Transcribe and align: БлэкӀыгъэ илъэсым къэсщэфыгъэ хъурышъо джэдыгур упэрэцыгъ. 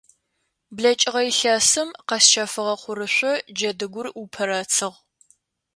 БлэкӀыгъэ 0.75 1.21
илъэсым 1.29 1.89
къэсщэфыгъэ 2.07 2.75
хъурышъо 2.81 3.33
джэдыгур 3.57 4.07
упэрэцыгъ. 4.21 4.97